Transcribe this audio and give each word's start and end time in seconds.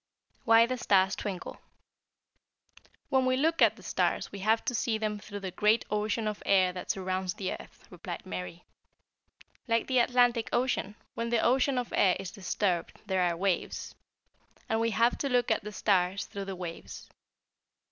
WHY 0.45 0.65
THE 0.65 0.79
STARS 0.79 1.15
TWINKLE. 1.15 1.57
"When 3.09 3.27
we 3.27 3.37
look 3.37 3.61
at 3.61 3.75
the 3.75 3.83
stars 3.83 4.31
we 4.31 4.39
have 4.39 4.65
to 4.65 4.73
see 4.73 4.97
them 4.97 5.19
through 5.19 5.41
the 5.41 5.51
great 5.51 5.85
ocean 5.91 6.27
of 6.27 6.41
air 6.43 6.73
that 6.73 6.89
surrounds 6.89 7.35
the 7.35 7.51
earth," 7.53 7.87
replied 7.91 8.25
Mary. 8.25 8.63
"Like 9.67 9.85
the 9.85 9.99
Atlantic 9.99 10.49
Ocean, 10.51 10.95
when 11.13 11.29
the 11.29 11.37
ocean 11.37 11.77
of 11.77 11.93
air 11.95 12.15
is 12.19 12.31
disturbed 12.31 12.93
there 13.05 13.21
are 13.21 13.37
waves, 13.37 13.93
and 14.67 14.79
we 14.79 14.89
have 14.89 15.19
to 15.19 15.29
look 15.29 15.51
at 15.51 15.63
the 15.63 15.71
stars 15.71 16.25
through 16.25 16.45
the 16.45 16.55
waves. 16.55 17.07